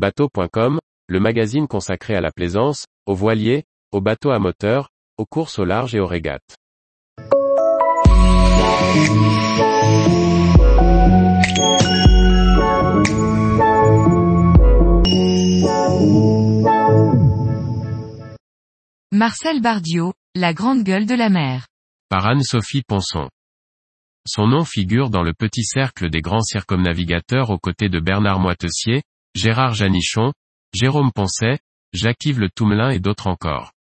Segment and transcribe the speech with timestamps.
[0.00, 0.78] Bateau.com,
[1.08, 4.88] le magazine consacré à la plaisance, aux voiliers, aux bateaux à moteur,
[5.18, 6.56] aux courses au large et aux régates.
[19.12, 21.66] Marcel Bardiot, la grande gueule de la mer.
[22.08, 23.28] Par Anne-Sophie Ponson.
[24.26, 29.02] Son nom figure dans le petit cercle des grands circumnavigateurs aux côtés de Bernard Moitessier,
[29.34, 30.32] Gérard Janichon,
[30.74, 31.60] Jérôme Poncet,
[31.92, 33.72] Jacques-Yves Le Toumelin et d'autres encore.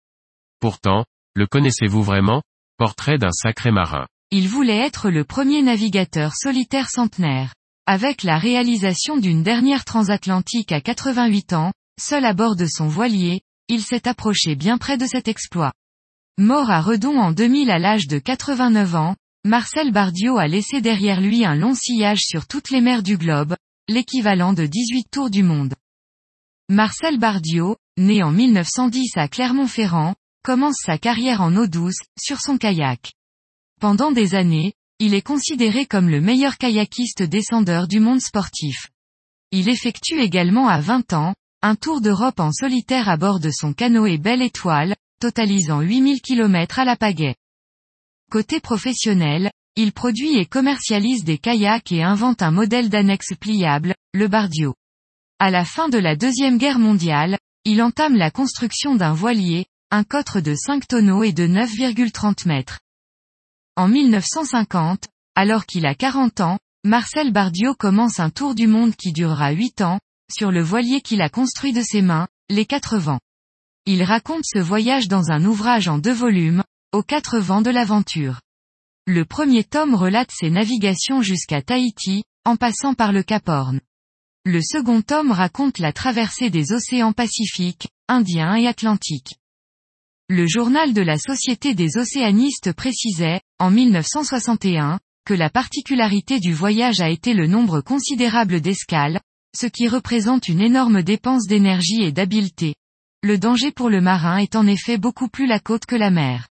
[0.60, 2.44] Pourtant, le connaissez-vous vraiment?
[2.78, 4.06] Portrait d'un sacré marin.
[4.30, 7.56] Il voulait être le premier navigateur solitaire centenaire.
[7.88, 13.42] Avec la réalisation d'une dernière transatlantique à 88 ans, seul à bord de son voilier,
[13.68, 15.74] il s'est approché bien près de cet exploit.
[16.38, 21.22] Mort à Redon en 2000 à l'âge de 89 ans, Marcel Bardiot a laissé derrière
[21.22, 23.56] lui un long sillage sur toutes les mers du globe,
[23.90, 25.74] l'équivalent de 18 tours du monde.
[26.70, 32.60] Marcel Bardiot, né en 1910 à Clermont-Ferrand, commence sa carrière en eau douce, sur son
[32.60, 33.14] kayak.
[33.82, 38.92] Pendant des années, il est considéré comme le meilleur kayakiste descendeur du monde sportif.
[39.52, 43.74] Il effectue également à 20 ans, un tour d'Europe en solitaire à bord de son
[43.74, 47.36] canoë Belle Étoile, totalisant 8000 km à la pagaie.
[48.30, 49.50] Côté professionnel,
[49.82, 54.76] il produit et commercialise des kayaks et invente un modèle d'annexe pliable, le Bardio.
[55.40, 60.04] À la fin de la Deuxième Guerre mondiale, il entame la construction d'un voilier, un
[60.04, 62.82] cotre de 5 tonneaux et de 9,30 mètres.
[63.78, 69.14] En 1950, alors qu'il a 40 ans, Marcel Bardio commence un tour du monde qui
[69.14, 73.22] durera 8 ans, sur le voilier qu'il a construit de ses mains, les quatre vents.
[73.86, 78.42] Il raconte ce voyage dans un ouvrage en deux volumes, aux quatre vents de l'aventure.
[79.12, 83.82] Le premier tome relate ses navigations jusqu'à Tahiti, en passant par le Cap Horn.
[84.46, 89.40] Le second tome raconte la traversée des océans Pacifique, Indien et Atlantique.
[90.28, 97.02] Le journal de la Société des océanistes précisait, en 1961, que la particularité du voyage
[97.02, 99.20] a été le nombre considérable d'escales,
[99.58, 102.76] ce qui représente une énorme dépense d'énergie et d'habileté.
[103.24, 106.49] Le danger pour le marin est en effet beaucoup plus la côte que la mer.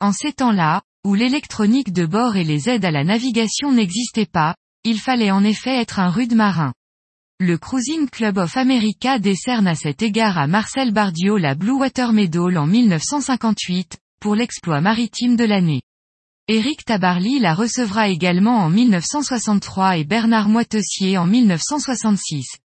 [0.00, 4.54] En ces temps-là, où l'électronique de bord et les aides à la navigation n'existaient pas,
[4.84, 6.72] il fallait en effet être un rude marin.
[7.40, 12.12] Le Cruising Club of America décerne à cet égard à Marcel Bardio la Blue Water
[12.12, 15.82] Medal en 1958, pour l'exploit maritime de l'année.
[16.46, 22.58] Éric Tabarly la recevra également en 1963 et Bernard Moitessier en 1966.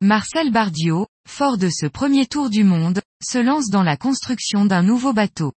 [0.00, 4.82] Marcel Bardiot, fort de ce premier tour du monde, se lance dans la construction d'un
[4.82, 5.52] nouveau bateau.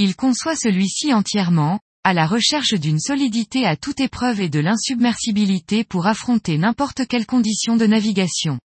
[0.00, 5.82] Il conçoit celui-ci entièrement, à la recherche d'une solidité à toute épreuve et de l'insubmersibilité
[5.82, 8.60] pour affronter n'importe quelle condition de navigation.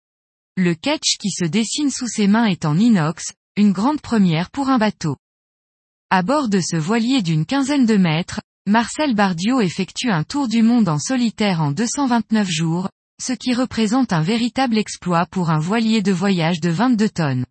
[0.56, 4.71] Le ketch qui se dessine sous ses mains est en inox, une grande première pour
[4.71, 5.16] un bateau.
[6.09, 10.62] À bord de ce voilier d'une quinzaine de mètres, Marcel Bardiot effectue un tour du
[10.62, 12.89] monde en solitaire en 229 jours,
[13.22, 17.45] ce qui représente un véritable exploit pour un voilier de voyage de 22 tonnes.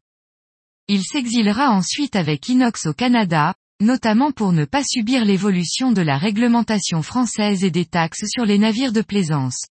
[0.88, 6.18] Il s'exilera ensuite avec Inox au Canada, notamment pour ne pas subir l'évolution de la
[6.18, 9.66] réglementation française et des taxes sur les navires de plaisance.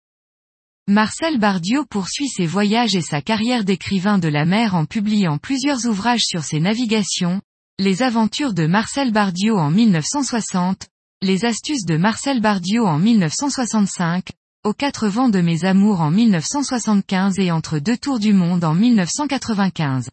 [0.89, 5.87] Marcel Bardiot poursuit ses voyages et sa carrière d'écrivain de la mer en publiant plusieurs
[5.87, 7.41] ouvrages sur ses navigations,
[7.79, 10.89] les aventures de Marcel Bardiot en 1960,
[11.23, 14.31] Les astuces de Marcel Bardiot en 1965,
[14.65, 18.75] Aux quatre vents de mes amours en 1975 et Entre deux tours du monde en
[18.75, 20.09] 1995.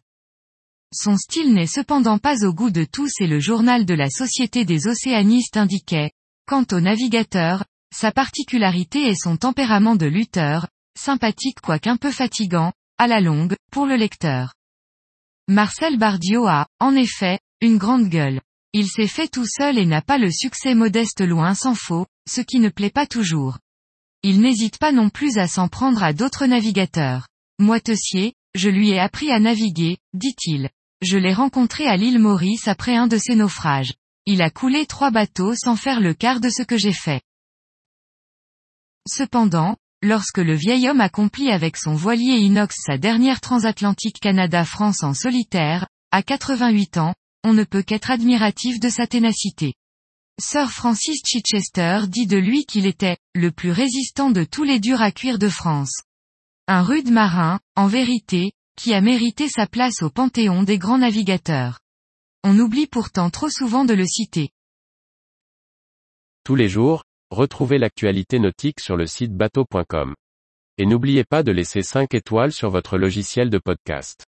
[0.92, 4.64] Son style n'est cependant pas au goût de tous et le journal de la Société
[4.64, 6.10] des océanistes indiquait,
[6.48, 7.64] quant au navigateur,
[7.94, 10.66] sa particularité est son tempérament de lutteur,
[10.98, 14.54] sympathique quoiqu'un peu fatigant, à la longue, pour le lecteur.
[15.46, 18.40] Marcel Bardiot a, en effet, une grande gueule.
[18.72, 22.40] Il s'est fait tout seul et n'a pas le succès modeste loin s'en faut, ce
[22.40, 23.58] qui ne plaît pas toujours.
[24.24, 27.28] Il n'hésite pas non plus à s'en prendre à d'autres navigateurs.
[27.60, 30.68] Moitessier, je lui ai appris à naviguer, dit-il.
[31.02, 33.94] Je l'ai rencontré à l'île Maurice après un de ses naufrages.
[34.26, 37.22] Il a coulé trois bateaux sans faire le quart de ce que j'ai fait.
[39.08, 45.14] Cependant, lorsque le vieil homme accomplit avec son voilier inox sa dernière transatlantique Canada-France en
[45.14, 47.14] solitaire, à 88 ans,
[47.44, 49.72] on ne peut qu'être admiratif de sa ténacité.
[50.38, 55.00] Sir Francis Chichester dit de lui qu'il était le plus résistant de tous les durs
[55.00, 56.02] à cuire de France.
[56.66, 61.80] Un rude marin, en vérité, qui a mérité sa place au panthéon des grands navigateurs.
[62.44, 64.48] On oublie pourtant trop souvent de le citer.
[66.44, 70.14] Tous les jours, retrouvez l'actualité nautique sur le site bateau.com
[70.78, 74.24] et n'oubliez pas de laisser 5 étoiles sur votre logiciel de podcast.